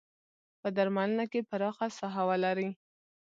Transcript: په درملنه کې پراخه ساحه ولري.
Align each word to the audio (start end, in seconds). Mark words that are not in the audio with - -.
په 0.61 0.67
درملنه 0.77 1.25
کې 1.31 1.47
پراخه 1.49 1.87
ساحه 1.99 2.23
ولري. 2.29 2.69